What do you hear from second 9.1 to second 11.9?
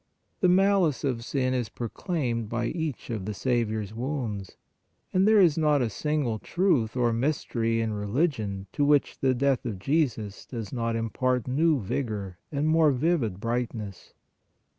the death of Jesus does not impart new